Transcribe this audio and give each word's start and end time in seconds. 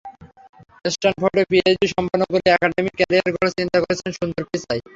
স্ট্যানফোর্ডে 0.85 1.43
PhD 1.49 1.87
সম্পন্ন 1.95 2.23
করে 2.31 2.47
academic 2.51 2.93
career 2.99 3.33
গড়ার 3.33 3.55
চিন্তা 3.57 3.77
করেছিলেন 3.81 4.13
সুন্দর 4.19 4.43
পিচাই। 4.49 4.79